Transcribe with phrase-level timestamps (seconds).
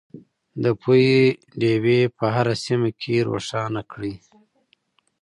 [0.63, 1.19] د پوهې
[1.59, 4.13] ډیوې په هره سیمه کې روښانه کړئ.